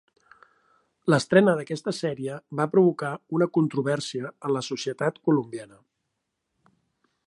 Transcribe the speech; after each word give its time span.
L'estrena 1.13 1.53
d'aquesta 1.59 1.93
sèrie 1.97 2.39
va 2.61 2.67
provocar 2.73 3.13
una 3.39 3.51
controvèrsia 3.59 4.33
en 4.35 4.57
la 4.57 4.67
societat 4.73 5.23
colombiana. 5.31 5.83